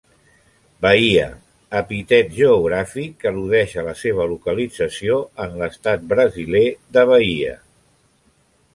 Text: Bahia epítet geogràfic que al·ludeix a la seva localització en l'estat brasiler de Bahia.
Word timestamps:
Bahia 0.85 1.25
epítet 1.79 2.31
geogràfic 2.39 3.13
que 3.25 3.31
al·ludeix 3.33 3.77
a 3.83 3.85
la 3.91 3.95
seva 4.01 4.27
localització 4.35 5.21
en 5.47 5.57
l'estat 5.63 6.11
brasiler 6.15 6.67
de 6.99 7.09
Bahia. 7.15 7.59